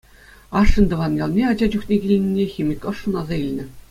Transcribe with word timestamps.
Ашшӗн 0.59 0.85
тӑван 0.89 1.13
ялне 1.23 1.43
ача 1.51 1.67
чухне 1.71 1.95
килнине 2.01 2.45
химик 2.53 2.81
ӑшшӑн 2.91 3.13
аса 3.21 3.35
илнӗ. 3.43 3.65